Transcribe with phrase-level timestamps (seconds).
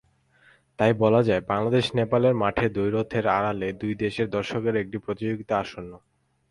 [0.79, 5.91] তাই বলা যায়, বাংলাদেশ-নেপাল মাঠের দ্বৈরথের আড়ালে দুই দেশের দর্শকদেরও একটি প্রতিযোগিতা আসন্ন।